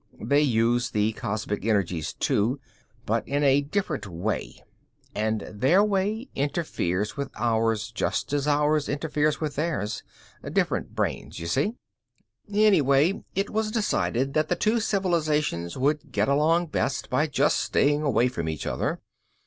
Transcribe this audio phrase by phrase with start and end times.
[0.19, 2.59] They use the cosmic energies too,
[3.05, 4.63] but in a different way
[5.13, 10.01] and their way interferes with ours just as ours interferes with theirs.
[10.43, 11.75] Different brains, you see.
[12.51, 18.01] "Anyway, it was decided that the two civilizations would get along best by just staying
[18.01, 18.99] away from each other.